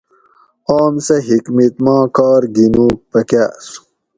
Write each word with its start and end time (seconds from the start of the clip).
اوم 0.71 0.93
سہ 1.05 1.15
حکمِت 1.27 1.75
ما 1.85 1.95
کار 2.15 2.41
گینوگ 2.55 2.95
پکاۤر 3.11 3.51